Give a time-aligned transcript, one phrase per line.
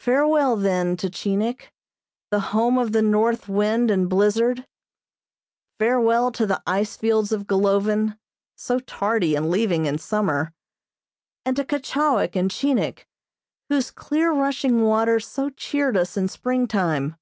[0.00, 1.72] Farewell, then, to Chinik,
[2.32, 4.66] the home of the north wind and blizzard.
[5.78, 8.18] Farewell to the ice fields of Golovin,
[8.56, 10.52] so tardy in leaving in summer,
[11.44, 13.06] and to Keechawik and Chinik,
[13.68, 17.14] whose clear rushing waters so cheered us in spring time.